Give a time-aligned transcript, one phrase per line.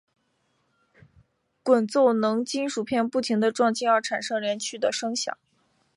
[1.61, 5.37] 滚奏能令金属片不停地撞击而产生连续的声响。